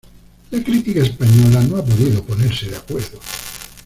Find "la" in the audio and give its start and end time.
0.49-0.63